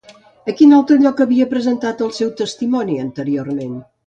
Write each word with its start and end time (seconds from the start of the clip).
A 0.53 0.53
quin 0.61 0.71
altre 0.77 0.97
lloc 1.03 1.21
havia 1.25 1.47
presentat 1.51 2.01
el 2.07 2.11
seu 2.21 2.33
testimoni 2.41 2.99
anteriorment? 3.05 3.79